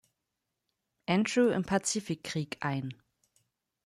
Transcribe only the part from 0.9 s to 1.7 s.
Andrew im